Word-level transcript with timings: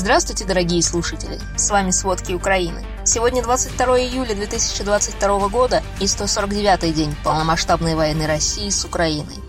Здравствуйте, 0.00 0.46
дорогие 0.46 0.82
слушатели! 0.82 1.38
С 1.58 1.70
вами 1.70 1.90
«Сводки 1.90 2.32
Украины». 2.32 2.82
Сегодня 3.04 3.42
22 3.42 4.00
июля 4.00 4.34
2022 4.34 5.48
года 5.48 5.82
и 6.00 6.04
149-й 6.04 6.92
день 6.94 7.14
полномасштабной 7.22 7.94
войны 7.94 8.26
России 8.26 8.70
с 8.70 8.82
Украиной. 8.86 9.39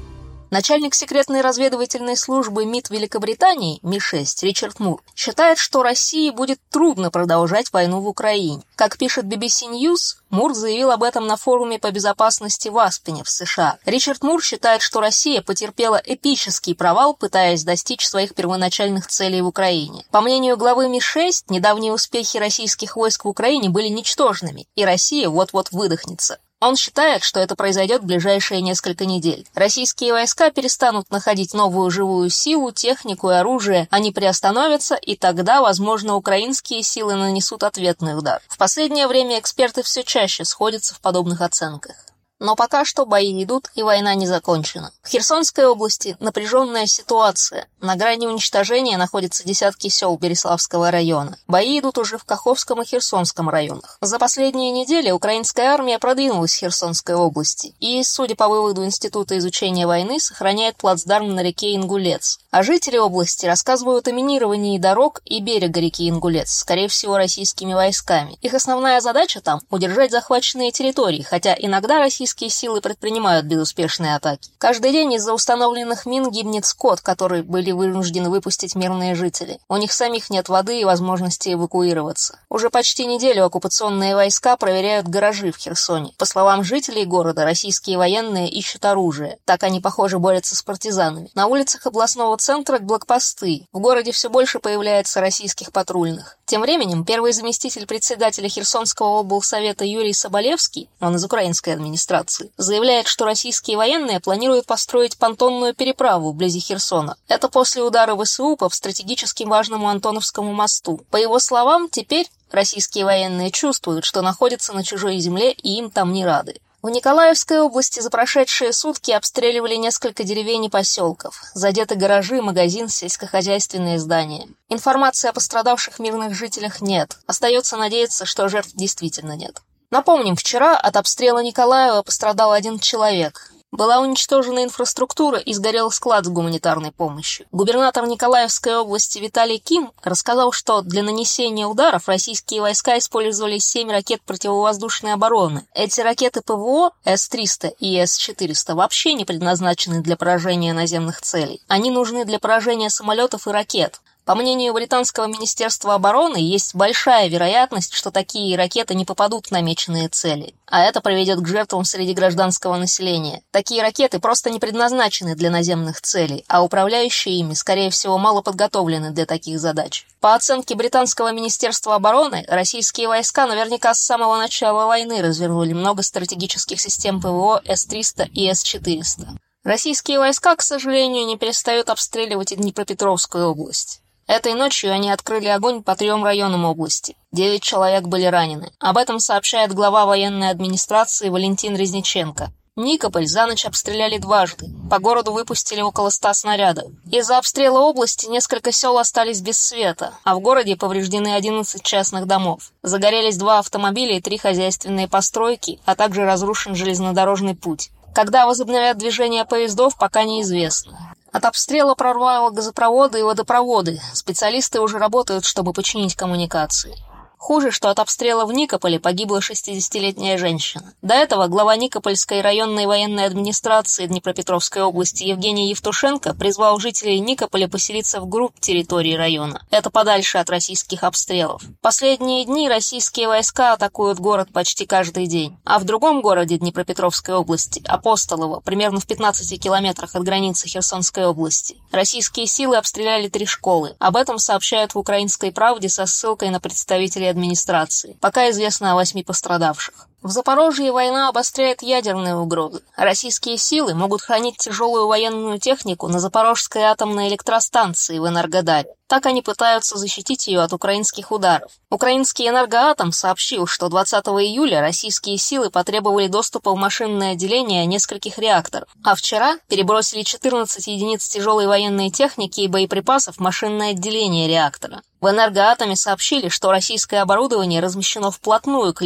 Начальник 0.51 0.93
секретной 0.95 1.39
разведывательной 1.39 2.17
службы 2.17 2.65
МИД 2.65 2.89
Великобритании 2.89 3.79
Ми-6 3.83 4.25
Ричард 4.41 4.81
Мур 4.81 5.01
считает, 5.15 5.57
что 5.57 5.81
России 5.81 6.29
будет 6.29 6.59
трудно 6.69 7.09
продолжать 7.09 7.71
войну 7.71 8.01
в 8.01 8.07
Украине. 8.09 8.61
Как 8.75 8.97
пишет 8.97 9.23
BBC 9.23 9.71
News, 9.71 10.17
Мур 10.29 10.53
заявил 10.53 10.91
об 10.91 11.03
этом 11.03 11.25
на 11.25 11.37
форуме 11.37 11.79
по 11.79 11.89
безопасности 11.89 12.67
в 12.67 12.77
Аспене 12.79 13.23
в 13.23 13.29
США. 13.29 13.77
Ричард 13.85 14.23
Мур 14.23 14.43
считает, 14.43 14.81
что 14.81 14.99
Россия 14.99 15.41
потерпела 15.41 16.01
эпический 16.03 16.75
провал, 16.75 17.13
пытаясь 17.13 17.63
достичь 17.63 18.05
своих 18.05 18.35
первоначальных 18.35 19.07
целей 19.07 19.41
в 19.41 19.47
Украине. 19.47 20.03
По 20.11 20.19
мнению 20.19 20.57
главы 20.57 20.89
Ми-6, 20.89 21.45
недавние 21.47 21.93
успехи 21.93 22.35
российских 22.35 22.97
войск 22.97 23.23
в 23.23 23.29
Украине 23.29 23.69
были 23.69 23.87
ничтожными, 23.87 24.67
и 24.75 24.83
Россия 24.83 25.29
вот-вот 25.29 25.71
выдохнется. 25.71 26.39
Он 26.61 26.75
считает, 26.75 27.23
что 27.23 27.39
это 27.39 27.55
произойдет 27.55 28.03
в 28.03 28.05
ближайшие 28.05 28.61
несколько 28.61 29.07
недель. 29.07 29.47
Российские 29.55 30.13
войска 30.13 30.51
перестанут 30.51 31.09
находить 31.09 31.55
новую 31.55 31.89
живую 31.89 32.29
силу, 32.29 32.71
технику 32.71 33.31
и 33.31 33.33
оружие, 33.33 33.87
они 33.89 34.11
приостановятся, 34.11 34.93
и 34.93 35.15
тогда, 35.15 35.61
возможно, 35.61 36.15
украинские 36.15 36.83
силы 36.83 37.15
нанесут 37.15 37.63
ответный 37.63 38.15
удар. 38.15 38.43
В 38.47 38.59
последнее 38.59 39.07
время 39.07 39.39
эксперты 39.39 39.81
все 39.81 40.03
чаще 40.03 40.45
сходятся 40.45 40.93
в 40.93 41.01
подобных 41.01 41.41
оценках. 41.41 41.95
Но 42.41 42.55
пока 42.55 42.85
что 42.85 43.05
бои 43.05 43.43
идут, 43.43 43.69
и 43.75 43.83
война 43.83 44.15
не 44.15 44.25
закончена. 44.25 44.91
В 45.03 45.09
Херсонской 45.09 45.67
области 45.67 46.17
напряженная 46.19 46.87
ситуация. 46.87 47.67
На 47.81 47.95
грани 47.95 48.25
уничтожения 48.25 48.97
находятся 48.97 49.43
десятки 49.43 49.89
сел 49.89 50.17
Береславского 50.17 50.89
района. 50.89 51.37
Бои 51.47 51.79
идут 51.79 51.99
уже 51.99 52.17
в 52.17 52.23
Каховском 52.23 52.81
и 52.81 52.85
Херсонском 52.85 53.47
районах. 53.47 53.99
За 54.01 54.17
последние 54.17 54.71
недели 54.71 55.11
украинская 55.11 55.67
армия 55.67 55.99
продвинулась 55.99 56.55
в 56.55 56.57
Херсонской 56.57 57.13
области 57.13 57.75
и, 57.79 58.03
судя 58.03 58.33
по 58.33 58.47
выводу 58.47 58.83
Института 58.83 59.37
изучения 59.37 59.85
войны, 59.85 60.19
сохраняет 60.19 60.77
плацдарм 60.77 61.35
на 61.35 61.43
реке 61.43 61.75
Ингулец. 61.75 62.39
А 62.49 62.63
жители 62.63 62.97
области 62.97 63.45
рассказывают 63.45 64.07
о 64.07 64.11
минировании 64.11 64.79
дорог 64.79 65.21
и 65.25 65.41
берега 65.41 65.79
реки 65.79 66.09
Ингулец, 66.09 66.51
скорее 66.51 66.87
всего, 66.87 67.17
российскими 67.17 67.75
войсками. 67.75 68.39
Их 68.41 68.55
основная 68.55 68.99
задача 68.99 69.41
там– 69.41 69.61
удержать 69.69 70.09
захваченные 70.09 70.71
территории, 70.71 71.21
хотя 71.21 71.55
иногда 71.57 71.99
российские 71.99 72.30
российские 72.31 72.49
силы 72.49 72.79
предпринимают 72.79 73.45
безуспешные 73.45 74.15
атаки. 74.15 74.51
Каждый 74.57 74.93
день 74.93 75.13
из-за 75.13 75.33
установленных 75.33 76.05
мин 76.05 76.31
гибнет 76.31 76.65
скот, 76.65 77.01
который 77.01 77.41
были 77.41 77.71
вынуждены 77.71 78.29
выпустить 78.29 78.73
мирные 78.73 79.15
жители. 79.15 79.59
У 79.67 79.75
них 79.75 79.91
самих 79.91 80.29
нет 80.29 80.47
воды 80.47 80.79
и 80.79 80.85
возможности 80.85 81.51
эвакуироваться. 81.51 82.39
Уже 82.49 82.69
почти 82.69 83.05
неделю 83.05 83.43
оккупационные 83.43 84.15
войска 84.15 84.55
проверяют 84.55 85.09
гаражи 85.09 85.51
в 85.51 85.57
Херсоне. 85.57 86.13
По 86.17 86.23
словам 86.23 86.63
жителей 86.63 87.03
города, 87.03 87.43
российские 87.43 87.97
военные 87.97 88.49
ищут 88.49 88.85
оружие. 88.85 89.37
Так 89.43 89.63
они, 89.63 89.81
похоже, 89.81 90.17
борются 90.17 90.55
с 90.55 90.63
партизанами. 90.63 91.31
На 91.35 91.47
улицах 91.47 91.85
областного 91.85 92.37
центра 92.37 92.79
блокпосты. 92.79 93.67
В 93.73 93.79
городе 93.79 94.13
все 94.13 94.29
больше 94.29 94.59
появляется 94.59 95.19
российских 95.19 95.73
патрульных. 95.73 96.37
Тем 96.51 96.61
временем 96.61 97.05
первый 97.05 97.31
заместитель 97.31 97.85
председателя 97.87 98.49
Херсонского 98.49 99.19
облсовета 99.19 99.85
Юрий 99.85 100.11
Соболевский, 100.11 100.89
он 100.99 101.15
из 101.15 101.23
украинской 101.23 101.69
администрации, 101.69 102.20
администрации, 102.21 102.51
заявляет, 102.57 103.07
что 103.07 103.25
российские 103.25 103.77
военные 103.77 104.19
планируют 104.19 104.65
построить 104.65 105.17
понтонную 105.17 105.73
переправу 105.73 106.31
вблизи 106.31 106.59
Херсона. 106.59 107.17
Это 107.27 107.49
после 107.49 107.83
удара 107.83 108.15
ВСУ 108.15 108.55
по 108.55 108.69
стратегически 108.69 109.43
важному 109.43 109.89
Антоновскому 109.89 110.53
мосту. 110.53 111.01
По 111.09 111.17
его 111.17 111.39
словам, 111.39 111.89
теперь 111.89 112.29
российские 112.51 113.05
военные 113.05 113.51
чувствуют, 113.51 114.05
что 114.05 114.21
находятся 114.21 114.73
на 114.73 114.83
чужой 114.83 115.19
земле 115.19 115.51
и 115.51 115.77
им 115.77 115.89
там 115.89 116.13
не 116.13 116.25
рады. 116.25 116.59
В 116.81 116.89
Николаевской 116.89 117.59
области 117.59 117.99
за 117.99 118.09
прошедшие 118.09 118.73
сутки 118.73 119.11
обстреливали 119.11 119.75
несколько 119.75 120.23
деревень 120.23 120.65
и 120.65 120.69
поселков. 120.69 121.39
Задеты 121.53 121.93
гаражи, 121.93 122.41
магазин, 122.41 122.89
сельскохозяйственные 122.89 123.99
здания. 123.99 124.47
Информации 124.67 125.29
о 125.29 125.33
пострадавших 125.33 125.99
мирных 125.99 126.33
жителях 126.33 126.81
нет. 126.81 127.17
Остается 127.27 127.77
надеяться, 127.77 128.25
что 128.25 128.49
жертв 128.49 128.71
действительно 128.73 129.35
нет. 129.35 129.61
Напомним, 129.91 130.37
вчера 130.37 130.77
от 130.77 130.95
обстрела 130.95 131.43
Николаева 131.43 132.01
пострадал 132.01 132.53
один 132.53 132.79
человек. 132.79 133.51
Была 133.71 133.99
уничтожена 133.99 134.63
инфраструктура 134.63 135.37
и 135.37 135.53
сгорел 135.53 135.91
склад 135.91 136.25
с 136.25 136.29
гуманитарной 136.29 136.91
помощью. 136.91 137.45
Губернатор 137.51 138.05
Николаевской 138.05 138.75
области 138.75 139.19
Виталий 139.19 139.59
Ким 139.59 139.91
рассказал, 140.03 140.53
что 140.53 140.81
для 140.81 141.03
нанесения 141.03 141.65
ударов 141.65 142.07
российские 142.07 142.61
войска 142.61 142.97
использовали 142.97 143.59
семь 143.59 143.89
ракет 143.89 144.21
противовоздушной 144.23 145.13
обороны. 145.13 145.65
Эти 145.73 146.01
ракеты 146.01 146.41
ПВО 146.41 146.91
С-300 147.05 147.73
и 147.79 147.97
С-400 147.97 148.75
вообще 148.75 149.13
не 149.13 149.23
предназначены 149.23 150.01
для 150.01 150.15
поражения 150.17 150.73
наземных 150.73 151.21
целей. 151.21 151.61
Они 151.67 151.91
нужны 151.91 152.23
для 152.23 152.39
поражения 152.39 152.89
самолетов 152.89 153.47
и 153.47 153.51
ракет. 153.51 154.01
По 154.23 154.35
мнению 154.35 154.73
британского 154.73 155.25
министерства 155.25 155.95
обороны, 155.95 156.37
есть 156.37 156.75
большая 156.75 157.27
вероятность, 157.27 157.93
что 157.93 158.11
такие 158.11 158.55
ракеты 158.55 158.93
не 158.93 159.03
попадут 159.03 159.47
в 159.47 159.51
намеченные 159.51 160.09
цели, 160.09 160.53
а 160.67 160.83
это 160.83 161.01
приведет 161.01 161.39
к 161.39 161.47
жертвам 161.47 161.83
среди 161.83 162.13
гражданского 162.13 162.77
населения. 162.77 163.41
Такие 163.49 163.81
ракеты 163.81 164.19
просто 164.19 164.51
не 164.51 164.59
предназначены 164.59 165.35
для 165.35 165.49
наземных 165.49 166.01
целей, 166.01 166.45
а 166.47 166.63
управляющие 166.63 167.35
ими, 167.39 167.55
скорее 167.55 167.89
всего, 167.89 168.19
мало 168.19 168.41
подготовлены 168.41 169.09
для 169.09 169.25
таких 169.25 169.59
задач. 169.59 170.05
По 170.19 170.35
оценке 170.35 170.75
британского 170.75 171.31
министерства 171.31 171.95
обороны, 171.95 172.45
российские 172.47 173.07
войска 173.07 173.47
наверняка 173.47 173.95
с 173.95 174.01
самого 174.01 174.37
начала 174.37 174.85
войны 174.85 175.23
развернули 175.23 175.73
много 175.73 176.03
стратегических 176.03 176.79
систем 176.79 177.19
ПВО 177.19 177.61
С-300 177.65 178.29
и 178.29 178.47
С-400. 178.47 179.29
Российские 179.63 180.19
войска, 180.19 180.55
к 180.55 180.61
сожалению, 180.61 181.25
не 181.25 181.37
перестают 181.37 181.89
обстреливать 181.89 182.51
и 182.51 182.55
Днепропетровскую 182.55 183.49
область. 183.49 184.01
Этой 184.31 184.53
ночью 184.53 184.93
они 184.93 185.11
открыли 185.11 185.49
огонь 185.49 185.83
по 185.83 185.93
трем 185.93 186.23
районам 186.23 186.63
области. 186.63 187.17
Девять 187.33 187.63
человек 187.63 188.03
были 188.03 188.23
ранены. 188.23 188.71
Об 188.79 188.95
этом 188.95 189.19
сообщает 189.19 189.73
глава 189.73 190.05
военной 190.05 190.51
администрации 190.51 191.27
Валентин 191.27 191.75
Резниченко. 191.75 192.49
Никополь 192.77 193.27
за 193.27 193.45
ночь 193.45 193.65
обстреляли 193.65 194.19
дважды. 194.19 194.67
По 194.89 194.99
городу 194.99 195.33
выпустили 195.33 195.81
около 195.81 196.09
ста 196.09 196.33
снарядов. 196.33 196.93
Из-за 197.11 197.37
обстрела 197.37 197.81
области 197.81 198.27
несколько 198.27 198.71
сел 198.71 198.97
остались 198.97 199.41
без 199.41 199.57
света, 199.57 200.13
а 200.23 200.35
в 200.35 200.39
городе 200.39 200.77
повреждены 200.77 201.35
11 201.35 201.83
частных 201.83 202.25
домов. 202.25 202.71
Загорелись 202.83 203.35
два 203.35 203.59
автомобиля 203.59 204.15
и 204.15 204.21
три 204.21 204.37
хозяйственные 204.37 205.09
постройки, 205.09 205.81
а 205.83 205.95
также 205.95 206.23
разрушен 206.23 206.73
железнодорожный 206.73 207.55
путь. 207.55 207.89
Когда 208.15 208.45
возобновят 208.45 208.97
движение 208.97 209.43
поездов, 209.43 209.97
пока 209.97 210.23
неизвестно. 210.23 211.11
От 211.31 211.45
обстрела 211.45 211.95
прорвало 211.95 212.49
газопроводы 212.49 213.19
и 213.19 213.23
водопроводы. 213.23 214.01
Специалисты 214.13 214.81
уже 214.81 214.97
работают, 214.97 215.45
чтобы 215.45 215.71
починить 215.71 216.15
коммуникации. 216.15 216.97
Хуже, 217.41 217.71
что 217.71 217.89
от 217.89 217.97
обстрела 217.97 218.45
в 218.45 218.53
Никополе 218.53 218.99
погибла 218.99 219.39
60-летняя 219.39 220.37
женщина. 220.37 220.93
До 221.01 221.15
этого 221.15 221.47
глава 221.47 221.75
Никопольской 221.75 222.41
районной 222.41 222.85
военной 222.85 223.25
администрации 223.25 224.05
Днепропетровской 224.05 224.83
области 224.83 225.23
Евгений 225.23 225.71
Евтушенко 225.71 226.35
призвал 226.35 226.77
жителей 226.77 227.19
Никополя 227.19 227.67
поселиться 227.67 228.21
в 228.21 228.29
групп 228.29 228.59
территории 228.59 229.15
района. 229.15 229.65
Это 229.71 229.89
подальше 229.89 230.37
от 230.37 230.51
российских 230.51 231.03
обстрелов. 231.03 231.63
Последние 231.81 232.45
дни 232.45 232.69
российские 232.69 233.27
войска 233.27 233.73
атакуют 233.73 234.19
город 234.19 234.49
почти 234.53 234.85
каждый 234.85 235.25
день. 235.25 235.57
А 235.65 235.79
в 235.79 235.83
другом 235.83 236.21
городе 236.21 236.59
Днепропетровской 236.59 237.33
области, 237.33 237.81
Апостолово, 237.87 238.59
примерно 238.59 238.99
в 238.99 239.07
15 239.07 239.59
километрах 239.59 240.13
от 240.13 240.21
границы 240.21 240.67
Херсонской 240.67 241.25
области, 241.25 241.77
российские 241.91 242.45
силы 242.45 242.77
обстреляли 242.77 243.29
три 243.29 243.47
школы. 243.47 243.95
Об 243.97 244.15
этом 244.15 244.37
сообщают 244.37 244.93
в 244.93 244.99
«Украинской 244.99 245.51
правде» 245.51 245.89
со 245.89 246.05
ссылкой 246.05 246.51
на 246.51 246.59
представителей 246.59 247.30
администрации. 247.31 248.17
Пока 248.21 248.49
известно 248.49 248.91
о 248.91 248.95
восьми 248.95 249.23
пострадавших. 249.23 250.07
В 250.23 250.29
Запорожье 250.29 250.91
война 250.91 251.29
обостряет 251.29 251.81
ядерные 251.81 252.35
угрозы. 252.35 252.83
Российские 252.95 253.57
силы 253.57 253.95
могут 253.95 254.21
хранить 254.21 254.57
тяжелую 254.57 255.07
военную 255.07 255.57
технику 255.57 256.07
на 256.09 256.19
Запорожской 256.19 256.83
атомной 256.83 257.27
электростанции 257.27 258.19
в 258.19 258.27
Энергодаре. 258.27 258.93
Так 259.11 259.25
они 259.25 259.41
пытаются 259.41 259.97
защитить 259.97 260.47
ее 260.47 260.61
от 260.61 260.71
украинских 260.71 261.31
ударов. 261.31 261.71
Украинский 261.89 262.47
энергоатом 262.47 263.11
сообщил, 263.11 263.67
что 263.67 263.89
20 263.89 264.23
июля 264.27 264.79
российские 264.79 265.37
силы 265.37 265.69
потребовали 265.69 266.27
доступа 266.27 266.71
в 266.71 266.77
машинное 266.77 267.33
отделение 267.33 267.85
нескольких 267.85 268.37
реакторов, 268.37 268.87
а 269.03 269.15
вчера 269.15 269.57
перебросили 269.67 270.21
14 270.21 270.87
единиц 270.87 271.27
тяжелой 271.27 271.67
военной 271.67 272.09
техники 272.09 272.61
и 272.61 272.69
боеприпасов 272.69 273.35
в 273.35 273.41
машинное 273.41 273.91
отделение 273.91 274.47
реактора. 274.47 275.01
В 275.19 275.29
энергоатоме 275.29 275.97
сообщили, 275.97 276.47
что 276.47 276.71
российское 276.71 277.17
оборудование 277.17 277.81
размещено 277.81 278.31
вплотную 278.31 278.93
к 278.93 279.01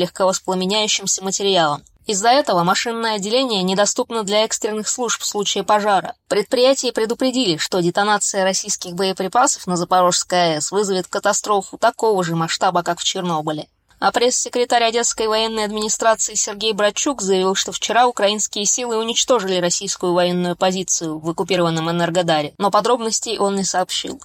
легковоспламеняющимся 1.06 1.24
материалам. 1.24 1.84
Из-за 2.07 2.30
этого 2.30 2.63
машинное 2.63 3.16
отделение 3.16 3.63
недоступно 3.63 4.24
для 4.24 4.44
экстренных 4.44 4.88
служб 4.88 5.22
в 5.22 5.25
случае 5.25 5.63
пожара. 5.63 6.13
Предприятие 6.28 6.92
предупредили, 6.92 7.57
что 7.57 7.81
детонация 7.81 8.44
российских 8.44 8.94
боеприпасов 8.94 9.66
на 9.66 9.75
Запорожской 9.75 10.56
АЭС 10.56 10.72
вызовет 10.72 11.07
катастрофу 11.07 11.78
такого 11.80 12.24
же 12.24 12.36
масштаба, 12.36 12.84
как 12.84 13.00
в 13.00 13.04
Чернобыле. 13.04 13.68
А 14.00 14.12
пресс-секретарь 14.12 14.84
Одесской 14.84 15.28
военной 15.28 15.63
администрации 15.63 16.36
Сергей 16.36 16.74
Братчук 16.74 17.22
заявил, 17.22 17.56
что 17.56 17.72
вчера 17.72 18.07
украинские 18.07 18.66
силы 18.66 18.98
уничтожили 18.98 19.60
российскую 19.60 20.13
военную 20.13 20.56
позицию 20.56 21.18
в 21.18 21.28
оккупированном 21.28 21.90
Энергодаре, 21.90 22.54
но 22.60 22.69
подробностей 22.69 23.40
он 23.40 23.56
не 23.56 23.63
сообщил. 23.63 24.22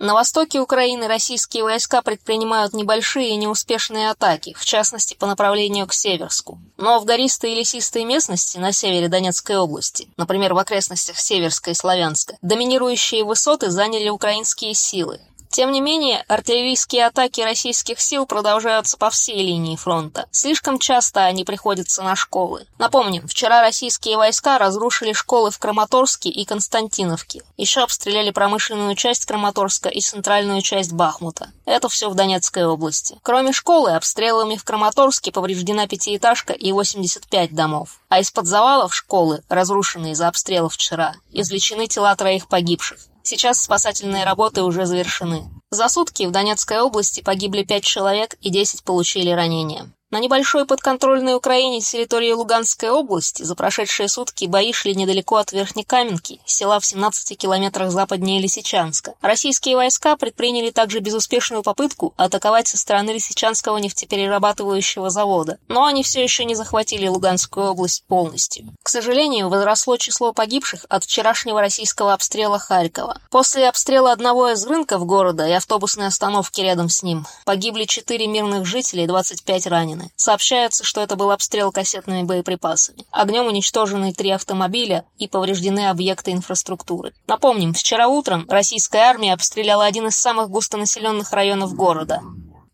На 0.00 0.14
востоке 0.14 0.60
Украины 0.60 1.08
российские 1.08 1.62
войска 1.62 2.00
предпринимают 2.00 2.72
небольшие 2.72 3.28
и 3.32 3.36
неуспешные 3.36 4.08
атаки, 4.08 4.54
в 4.58 4.64
частности 4.64 5.12
по 5.12 5.26
направлению 5.26 5.86
к 5.86 5.92
Северску. 5.92 6.58
Но 6.78 6.98
в 7.00 7.04
гористой 7.04 7.52
и 7.52 7.56
лесистой 7.56 8.04
местности 8.04 8.56
на 8.56 8.72
севере 8.72 9.08
Донецкой 9.08 9.58
области, 9.58 10.08
например, 10.16 10.54
в 10.54 10.58
окрестностях 10.58 11.18
Северска 11.18 11.72
и 11.72 11.74
Славянска, 11.74 12.38
доминирующие 12.40 13.24
высоты 13.24 13.68
заняли 13.68 14.08
украинские 14.08 14.72
силы. 14.72 15.20
Тем 15.50 15.72
не 15.72 15.80
менее, 15.80 16.24
артиллерийские 16.28 17.06
атаки 17.06 17.40
российских 17.40 18.00
сил 18.00 18.24
продолжаются 18.24 18.96
по 18.96 19.10
всей 19.10 19.42
линии 19.42 19.74
фронта. 19.74 20.28
Слишком 20.30 20.78
часто 20.78 21.24
они 21.24 21.44
приходятся 21.44 22.04
на 22.04 22.14
школы. 22.14 22.68
Напомним, 22.78 23.26
вчера 23.26 23.60
российские 23.60 24.16
войска 24.16 24.58
разрушили 24.58 25.12
школы 25.12 25.50
в 25.50 25.58
Краматорске 25.58 26.28
и 26.28 26.44
Константиновке. 26.44 27.42
Еще 27.56 27.80
обстреляли 27.80 28.30
промышленную 28.30 28.94
часть 28.94 29.24
Краматорска 29.24 29.88
и 29.88 30.00
центральную 30.00 30.62
часть 30.62 30.92
Бахмута. 30.92 31.50
Это 31.64 31.88
все 31.88 32.08
в 32.08 32.14
Донецкой 32.14 32.66
области. 32.66 33.18
Кроме 33.22 33.52
школы, 33.52 33.90
обстрелами 33.90 34.54
в 34.56 34.62
Краматорске 34.62 35.32
повреждена 35.32 35.88
пятиэтажка 35.88 36.52
и 36.52 36.70
85 36.70 37.54
домов. 37.54 37.98
А 38.08 38.20
из-под 38.20 38.46
завалов 38.46 38.94
школы, 38.94 39.42
разрушенные 39.48 40.12
из-за 40.12 40.28
обстрелов 40.28 40.74
вчера, 40.74 41.16
извлечены 41.32 41.88
тела 41.88 42.14
троих 42.14 42.46
погибших. 42.46 43.09
Сейчас 43.22 43.62
спасательные 43.62 44.24
работы 44.24 44.62
уже 44.62 44.86
завершены. 44.86 45.50
За 45.70 45.88
сутки 45.88 46.24
в 46.24 46.30
Донецкой 46.30 46.80
области 46.80 47.20
погибли 47.20 47.62
5 47.62 47.84
человек 47.84 48.34
и 48.40 48.50
10 48.50 48.82
получили 48.82 49.30
ранения. 49.30 49.92
На 50.12 50.18
небольшой 50.18 50.66
подконтрольной 50.66 51.36
Украине 51.36 51.80
территории 51.80 52.32
Луганской 52.32 52.90
области 52.90 53.44
за 53.44 53.54
прошедшие 53.54 54.08
сутки 54.08 54.46
бои 54.46 54.72
шли 54.72 54.96
недалеко 54.96 55.36
от 55.36 55.52
Верхнекаменки, 55.52 56.40
села 56.44 56.80
в 56.80 56.84
17 56.84 57.38
километрах 57.38 57.92
западнее 57.92 58.40
Лисичанска. 58.40 59.14
Российские 59.20 59.76
войска 59.76 60.16
предприняли 60.16 60.70
также 60.72 60.98
безуспешную 60.98 61.62
попытку 61.62 62.12
атаковать 62.16 62.66
со 62.66 62.76
стороны 62.76 63.10
Лисичанского 63.10 63.76
нефтеперерабатывающего 63.76 65.10
завода, 65.10 65.58
но 65.68 65.84
они 65.84 66.02
все 66.02 66.20
еще 66.20 66.44
не 66.44 66.56
захватили 66.56 67.06
Луганскую 67.06 67.66
область 67.66 68.02
полностью. 68.08 68.66
К 68.82 68.88
сожалению, 68.88 69.48
возросло 69.48 69.96
число 69.96 70.32
погибших 70.32 70.86
от 70.88 71.04
вчерашнего 71.04 71.60
российского 71.60 72.14
обстрела 72.14 72.58
Харькова. 72.58 73.20
После 73.30 73.68
обстрела 73.68 74.10
одного 74.10 74.48
из 74.48 74.66
рынков 74.66 75.06
города 75.06 75.46
и 75.46 75.52
автобусной 75.52 76.08
остановки 76.08 76.60
рядом 76.60 76.88
с 76.88 77.04
ним 77.04 77.28
погибли 77.44 77.84
4 77.84 78.26
мирных 78.26 78.66
жителей 78.66 79.04
и 79.04 79.06
25 79.06 79.68
раненых 79.68 79.99
ранены. 80.00 80.10
Сообщается, 80.16 80.84
что 80.84 81.00
это 81.00 81.16
был 81.16 81.30
обстрел 81.30 81.72
кассетными 81.72 82.22
боеприпасами. 82.22 83.04
Огнем 83.10 83.46
уничтожены 83.46 84.12
три 84.12 84.30
автомобиля 84.30 85.04
и 85.18 85.28
повреждены 85.28 85.88
объекты 85.88 86.32
инфраструктуры. 86.32 87.12
Напомним, 87.26 87.74
вчера 87.74 88.08
утром 88.08 88.46
российская 88.48 89.00
армия 89.00 89.32
обстреляла 89.32 89.84
один 89.84 90.08
из 90.08 90.16
самых 90.16 90.50
густонаселенных 90.50 91.32
районов 91.32 91.74
города. 91.74 92.20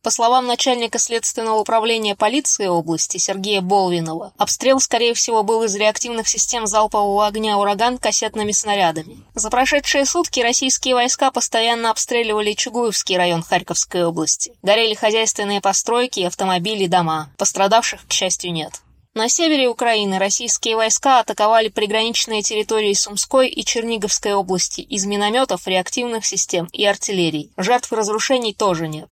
По 0.07 0.13
словам 0.13 0.47
начальника 0.47 1.01
следственного 1.01 1.59
управления 1.59 2.15
полиции 2.15 2.69
области 2.69 3.17
Сергея 3.17 3.61
Болвинова, 3.61 4.33
обстрел, 4.39 4.79
скорее 4.79 5.15
всего, 5.15 5.43
был 5.43 5.65
из 5.65 5.75
реактивных 5.75 6.29
систем 6.29 6.69
залпового 6.69 7.27
огня 7.27 7.59
«Ураган» 7.59 7.99
кассетными 7.99 8.53
снарядами. 8.53 9.19
За 9.35 9.51
прошедшие 9.51 10.07
сутки 10.07 10.39
российские 10.39 10.95
войска 10.95 11.33
постоянно 11.33 11.91
обстреливали 11.91 12.53
Чугуевский 12.53 13.17
район 13.17 13.43
Харьковской 13.43 14.05
области. 14.05 14.53
Горели 14.63 14.95
хозяйственные 14.95 15.61
постройки, 15.61 16.21
автомобили, 16.21 16.87
дома. 16.87 17.33
Пострадавших, 17.37 18.07
к 18.07 18.13
счастью, 18.13 18.53
нет. 18.53 18.75
На 19.15 19.29
севере 19.29 19.67
Украины 19.67 20.21
российские 20.21 20.77
войска 20.77 21.19
атаковали 21.19 21.67
приграничные 21.67 22.43
территории 22.43 22.93
Сумской 22.93 23.49
и 23.49 23.65
Черниговской 23.65 24.35
области 24.35 24.83
из 24.83 25.05
минометов, 25.05 25.67
реактивных 25.67 26.25
систем 26.25 26.69
и 26.73 26.85
артиллерии. 26.85 27.51
Жертв 27.57 27.91
разрушений 27.91 28.55
тоже 28.55 28.87
нет. 28.87 29.09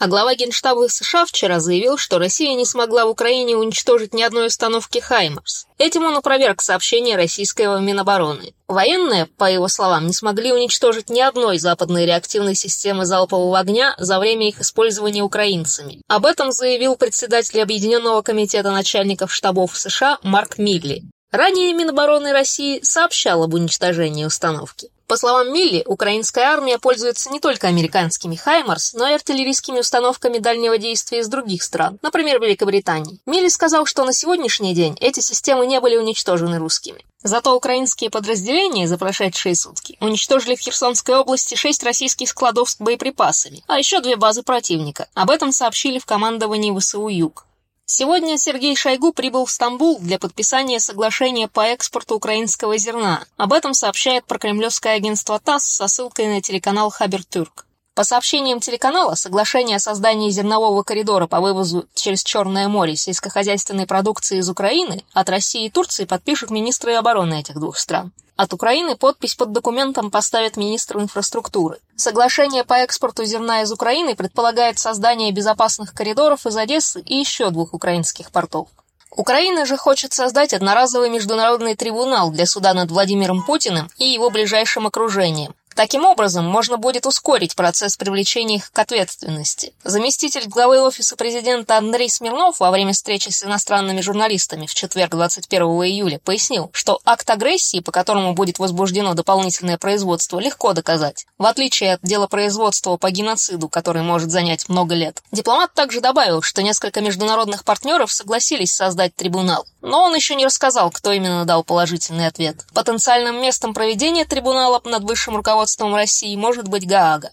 А 0.00 0.06
глава 0.06 0.34
Генштаба 0.34 0.88
США 0.88 1.26
вчера 1.26 1.60
заявил, 1.60 1.98
что 1.98 2.18
Россия 2.18 2.54
не 2.54 2.64
смогла 2.64 3.04
в 3.04 3.10
Украине 3.10 3.54
уничтожить 3.54 4.14
ни 4.14 4.22
одной 4.22 4.46
установки 4.46 4.98
«Хаймарс». 4.98 5.66
Этим 5.76 6.04
он 6.04 6.16
опроверг 6.16 6.62
сообщение 6.62 7.16
российского 7.16 7.80
Минобороны. 7.80 8.54
Военные, 8.66 9.26
по 9.26 9.44
его 9.44 9.68
словам, 9.68 10.06
не 10.06 10.14
смогли 10.14 10.54
уничтожить 10.54 11.10
ни 11.10 11.20
одной 11.20 11.58
западной 11.58 12.06
реактивной 12.06 12.54
системы 12.54 13.04
залпового 13.04 13.58
огня 13.58 13.94
за 13.98 14.18
время 14.18 14.48
их 14.48 14.62
использования 14.62 15.22
украинцами. 15.22 16.00
Об 16.08 16.24
этом 16.24 16.50
заявил 16.50 16.96
председатель 16.96 17.60
Объединенного 17.60 18.22
комитета 18.22 18.70
начальников 18.70 19.34
штабов 19.34 19.76
США 19.76 20.16
Марк 20.22 20.56
Милли. 20.56 21.02
Ранее 21.30 21.74
Минобороны 21.74 22.32
России 22.32 22.80
сообщал 22.82 23.42
об 23.42 23.52
уничтожении 23.52 24.24
установки. 24.24 24.88
По 25.10 25.16
словам 25.16 25.52
Милли, 25.52 25.82
украинская 25.86 26.44
армия 26.44 26.78
пользуется 26.78 27.30
не 27.30 27.40
только 27.40 27.66
американскими 27.66 28.36
«Хаймарс», 28.36 28.94
но 28.94 29.08
и 29.08 29.14
артиллерийскими 29.14 29.80
установками 29.80 30.38
дальнего 30.38 30.78
действия 30.78 31.18
из 31.18 31.26
других 31.26 31.64
стран, 31.64 31.98
например, 32.00 32.40
Великобритании. 32.40 33.18
Милли 33.26 33.48
сказал, 33.48 33.86
что 33.86 34.04
на 34.04 34.12
сегодняшний 34.12 34.72
день 34.72 34.96
эти 35.00 35.18
системы 35.18 35.66
не 35.66 35.80
были 35.80 35.96
уничтожены 35.96 36.58
русскими. 36.58 37.04
Зато 37.24 37.56
украинские 37.56 38.08
подразделения 38.08 38.86
за 38.86 38.98
прошедшие 38.98 39.56
сутки 39.56 39.98
уничтожили 40.00 40.54
в 40.54 40.60
Херсонской 40.60 41.16
области 41.16 41.56
шесть 41.56 41.82
российских 41.82 42.28
складов 42.28 42.70
с 42.70 42.76
боеприпасами, 42.78 43.64
а 43.66 43.78
еще 43.78 43.98
две 43.98 44.14
базы 44.14 44.44
противника. 44.44 45.08
Об 45.14 45.30
этом 45.30 45.50
сообщили 45.50 45.98
в 45.98 46.06
командовании 46.06 46.78
ВСУ 46.78 47.08
«Юг». 47.08 47.46
Сегодня 47.92 48.38
Сергей 48.38 48.76
Шойгу 48.76 49.12
прибыл 49.12 49.46
в 49.46 49.50
Стамбул 49.50 49.98
для 49.98 50.20
подписания 50.20 50.78
соглашения 50.78 51.48
по 51.48 51.62
экспорту 51.62 52.14
украинского 52.14 52.78
зерна. 52.78 53.24
Об 53.36 53.52
этом 53.52 53.74
сообщает 53.74 54.24
прокремлевское 54.26 54.94
агентство 54.94 55.40
ТАСС 55.40 55.64
со 55.64 55.88
ссылкой 55.88 56.28
на 56.28 56.40
телеканал 56.40 56.90
Хабертюрк. 56.90 57.66
По 57.96 58.04
сообщениям 58.04 58.60
телеканала, 58.60 59.16
соглашение 59.16 59.78
о 59.78 59.80
создании 59.80 60.30
зернового 60.30 60.84
коридора 60.84 61.26
по 61.26 61.40
вывозу 61.40 61.84
через 61.94 62.22
Черное 62.22 62.68
море 62.68 62.94
сельскохозяйственной 62.94 63.88
продукции 63.88 64.38
из 64.38 64.48
Украины 64.48 65.02
от 65.12 65.28
России 65.28 65.66
и 65.66 65.70
Турции 65.70 66.04
подпишут 66.04 66.50
министры 66.50 66.94
обороны 66.94 67.40
этих 67.40 67.56
двух 67.56 67.76
стран. 67.76 68.12
От 68.42 68.54
Украины 68.54 68.96
подпись 68.96 69.34
под 69.34 69.52
документом 69.52 70.10
поставит 70.10 70.56
министр 70.56 71.00
инфраструктуры. 71.00 71.78
Соглашение 71.94 72.64
по 72.64 72.72
экспорту 72.72 73.22
зерна 73.26 73.60
из 73.60 73.70
Украины 73.70 74.14
предполагает 74.14 74.78
создание 74.78 75.30
безопасных 75.30 75.92
коридоров 75.92 76.46
из 76.46 76.56
Одессы 76.56 77.02
и 77.02 77.16
еще 77.16 77.50
двух 77.50 77.74
украинских 77.74 78.30
портов. 78.30 78.68
Украина 79.14 79.66
же 79.66 79.76
хочет 79.76 80.14
создать 80.14 80.54
одноразовый 80.54 81.10
международный 81.10 81.74
трибунал 81.74 82.30
для 82.30 82.46
суда 82.46 82.72
над 82.72 82.90
Владимиром 82.90 83.44
Путиным 83.44 83.90
и 83.98 84.06
его 84.06 84.30
ближайшим 84.30 84.86
окружением, 84.86 85.54
Таким 85.80 86.04
образом, 86.04 86.44
можно 86.44 86.76
будет 86.76 87.06
ускорить 87.06 87.56
процесс 87.56 87.96
привлечения 87.96 88.56
их 88.56 88.70
к 88.70 88.78
ответственности. 88.78 89.72
Заместитель 89.82 90.46
главы 90.46 90.82
Офиса 90.82 91.16
президента 91.16 91.78
Андрей 91.78 92.10
Смирнов 92.10 92.60
во 92.60 92.70
время 92.70 92.92
встречи 92.92 93.30
с 93.30 93.44
иностранными 93.44 94.02
журналистами 94.02 94.66
в 94.66 94.74
четверг 94.74 95.12
21 95.12 95.62
июля 95.62 96.18
пояснил, 96.22 96.68
что 96.74 97.00
акт 97.06 97.30
агрессии, 97.30 97.80
по 97.80 97.92
которому 97.92 98.34
будет 98.34 98.58
возбуждено 98.58 99.14
дополнительное 99.14 99.78
производство, 99.78 100.38
легко 100.38 100.74
доказать, 100.74 101.24
в 101.38 101.46
отличие 101.46 101.94
от 101.94 102.02
дела 102.02 102.26
производства 102.26 102.98
по 102.98 103.10
геноциду, 103.10 103.70
который 103.70 104.02
может 104.02 104.30
занять 104.30 104.68
много 104.68 104.94
лет. 104.94 105.22
Дипломат 105.32 105.72
также 105.72 106.02
добавил, 106.02 106.42
что 106.42 106.60
несколько 106.60 107.00
международных 107.00 107.64
партнеров 107.64 108.12
согласились 108.12 108.74
создать 108.74 109.16
трибунал, 109.16 109.64
но 109.80 110.04
он 110.04 110.14
еще 110.14 110.34
не 110.34 110.44
рассказал, 110.44 110.90
кто 110.90 111.10
именно 111.10 111.46
дал 111.46 111.64
положительный 111.64 112.26
ответ. 112.26 112.66
Потенциальным 112.74 113.40
местом 113.40 113.72
проведения 113.72 114.26
трибунала 114.26 114.82
над 114.84 115.04
высшим 115.04 115.36
руководством 115.36 115.69
руководством 115.70 115.94
России 115.94 116.36
может 116.36 116.68
быть 116.68 116.86
Гаага. 116.86 117.30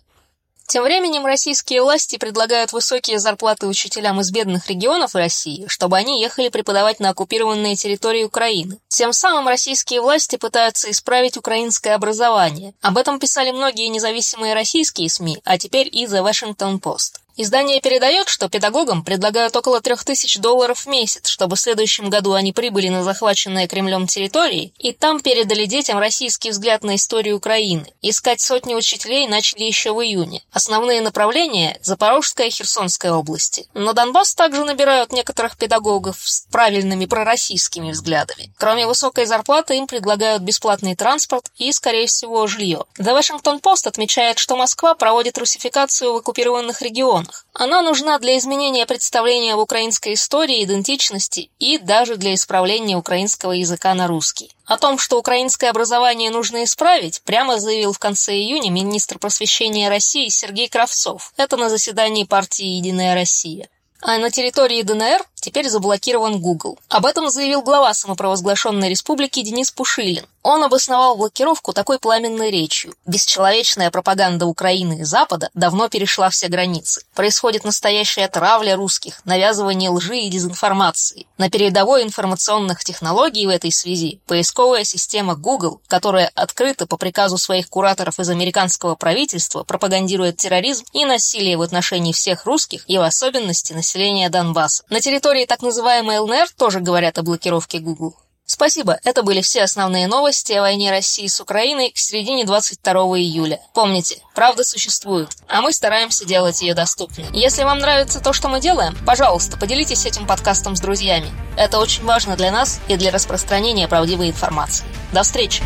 Тем 0.67 0.84
временем 0.84 1.25
российские 1.25 1.82
власти 1.82 2.17
предлагают 2.17 2.74
высокие 2.74 3.20
зарплаты 3.20 3.67
учителям 3.67 4.20
из 4.20 4.32
бедных 4.32 4.67
регионов 4.67 5.15
России, 5.15 5.65
чтобы 5.67 5.96
они 5.96 6.22
ехали 6.22 6.50
преподавать 6.50 7.00
на 7.00 7.10
оккупированные 7.10 7.77
территории 7.77 8.25
Украины. 8.25 8.77
Тем 8.89 9.13
самым 9.13 9.48
российские 9.48 10.01
власти 10.01 10.36
пытаются 10.36 10.91
исправить 10.91 11.38
украинское 11.38 11.96
образование. 11.96 12.74
Об 12.82 12.98
этом 12.98 13.17
писали 13.17 13.51
многие 13.51 13.88
независимые 13.88 14.53
российские 14.53 15.10
СМИ, 15.10 15.39
а 15.46 15.58
теперь 15.58 15.88
и 15.89 16.06
The 16.06 16.22
Washington 16.22 16.82
Post. 16.82 17.22
Издание 17.39 17.79
передает, 17.82 18.29
что 18.29 18.50
педагогам 18.50 19.03
предлагают 19.03 19.56
около 19.56 19.79
3000 19.79 20.39
долларов 20.39 20.79
в 20.79 20.88
месяц, 20.88 21.27
чтобы 21.27 21.56
в 21.56 21.60
следующем 21.60 22.10
году 22.10 22.34
они 22.34 22.51
прибыли 22.51 22.89
на 22.89 23.03
захваченные 23.03 23.67
Кремлем 23.67 24.08
территории 24.08 24.74
и 24.79 24.91
там 24.91 25.20
передали 25.20 25.65
детям 25.65 26.00
российский 26.00 26.50
взгляд 26.50 26.84
на 26.84 26.96
историю 26.96 27.38
Украины. 27.38 27.94
Искать 28.01 28.41
сотни 28.41 28.74
учителей 28.74 29.27
начали 29.27 29.65
еще 29.65 29.94
в 29.94 30.01
июне. 30.01 30.41
Основные 30.51 31.01
направления– 31.01 31.77
Запорожская 31.84 32.48
и 32.48 32.50
Херсонская 32.50 33.13
области. 33.13 33.67
На 33.75 33.94
Донбасс 33.94 34.34
также 34.34 34.63
набирают 34.63 35.12
некоторых 35.12 35.58
педагогов 35.58 36.17
с 36.20 36.48
правильными 36.51 37.06
пророссийскими 37.06 37.91
взглядами. 37.91 38.51
Кроме 38.58 38.88
высокой 38.88 39.27
зарплаты 39.27 39.77
им 39.77 39.86
предлагают 39.86 40.41
бесплатный 40.41 40.96
транспорт 40.96 41.51
и, 41.58 41.72
скорее 41.72 42.08
всего, 42.08 42.48
жилье. 42.48 42.86
The 42.98 43.15
Washington 43.15 43.62
Post 43.62 43.88
отмечает, 43.88 44.39
что 44.39 44.56
Москва 44.56 44.96
проводит 44.96 45.38
русификацию 45.38 46.13
в 46.13 46.15
оккупированных 46.15 46.82
регионах, 46.82 47.26
регионах. 47.27 47.46
Она 47.53 47.81
нужна 47.81 48.19
для 48.19 48.38
изменения 48.38 48.86
представления 48.86 49.53
об 49.53 49.60
украинской 49.60 50.13
истории, 50.13 50.63
идентичности 50.63 51.50
и 51.60 51.77
даже 51.77 52.17
для 52.17 52.34
исправления 52.34 52.98
украинского 52.98 53.51
языка 53.51 53.93
на 53.93 54.07
русский. 54.07 54.51
О 54.65 54.77
том, 54.77 54.98
что 54.98 55.19
украинское 55.19 55.69
образование 55.69 56.29
нужно 56.29 56.63
исправить, 56.63 57.22
прямо 57.24 57.60
заявил 57.60 57.93
в 57.93 58.00
конце 58.00 58.34
июня 58.34 58.69
министр 58.69 59.17
просвещения 59.17 59.89
России 59.89 60.29
Сергей 60.29 60.67
Кравцов. 60.67 61.34
Это 61.38 61.57
на 61.57 61.69
заседании 61.69 62.25
партии 62.25 62.65
«Единая 62.65 63.15
Россия». 63.15 63.69
А 64.01 64.19
на 64.19 64.29
территории 64.29 64.84
ДНР 64.84 65.25
теперь 65.39 65.70
заблокирован 65.70 66.39
Google. 66.39 66.77
Об 66.89 67.06
этом 67.06 67.29
заявил 67.29 67.62
глава 67.62 67.94
самопровозглашенной 67.94 68.89
республики 68.89 69.41
Денис 69.41 69.72
Пушилин. 69.72 70.25
Он 70.44 70.63
обосновал 70.63 71.17
блокировку 71.17 71.74
такой 71.74 72.00
пламенной 72.00 72.51
речью. 72.51 72.94
Бесчеловечная 73.06 73.91
пропаганда 73.91 74.46
Украины 74.46 75.01
и 75.01 75.03
Запада 75.03 75.50
давно 75.53 75.89
перешла 75.89 76.29
все 76.29 76.48
границы. 76.48 77.01
Происходит 77.15 77.65
настоящая 77.65 78.29
травля 78.29 78.77
русских, 78.77 79.20
навязывание 79.25 79.89
лжи 79.89 80.20
и 80.20 80.29
дезинформации. 80.29 81.27
На 81.38 81.50
передовой 81.50 82.03
информационных 82.03 82.84
технологий 82.86 83.46
в 83.46 83.50
этой 83.50 83.74
связи 83.74 84.22
поисковая 84.25 84.86
система 84.86 85.36
Google, 85.36 85.82
которая 85.88 86.32
открыто 86.34 86.88
по 86.88 86.96
приказу 86.96 87.38
своих 87.38 87.67
кураторов 87.70 88.17
из 88.17 88.29
американского 88.29 88.96
правительства 88.96 89.63
пропагандирует 89.65 90.38
терроризм 90.38 90.86
и 90.94 91.03
насилие 91.03 91.58
в 91.58 91.62
отношении 91.62 92.13
всех 92.13 92.46
русских 92.46 92.86
и 92.88 92.98
в 92.98 93.01
особенности 93.01 93.74
населения 93.74 94.29
Донбасса. 94.29 94.84
На 94.89 95.01
территории 95.01 95.26
так 95.46 95.62
называемой 95.62 96.19
ЛНР 96.19 96.50
тоже 96.57 96.79
говорят 96.79 97.17
о 97.17 97.24
блокировке 97.24 97.79
Google. 97.79 98.15
Спасибо, 98.50 98.98
это 99.03 99.24
были 99.24 99.41
все 99.41 99.63
основные 99.63 100.07
новости 100.07 100.53
о 100.53 100.62
войне 100.62 100.89
России 100.89 101.27
с 101.27 101.41
Украиной 101.41 101.91
к 101.91 101.98
середине 101.98 102.46
22 102.46 102.93
июля. 103.19 103.60
Помните, 103.74 104.22
правда 104.34 104.63
существует, 104.63 105.27
а 105.50 105.62
мы 105.62 105.74
стараемся 105.74 106.25
делать 106.25 106.62
ее 106.62 106.74
доступной. 106.74 107.25
Если 107.34 107.63
вам 107.63 107.79
нравится 107.79 108.22
то, 108.22 108.31
что 108.31 108.48
мы 108.48 108.62
делаем, 108.62 108.98
пожалуйста, 109.05 109.57
поделитесь 109.57 110.05
этим 110.05 110.25
подкастом 110.25 110.77
с 110.77 110.79
друзьями. 110.79 111.29
Это 111.57 111.77
очень 111.77 112.05
важно 112.05 112.38
для 112.38 112.51
нас 112.51 112.79
и 112.88 112.96
для 112.96 113.12
распространения 113.12 113.89
правдивой 113.89 114.29
информации. 114.29 114.86
До 115.12 115.24
встречи! 115.24 115.62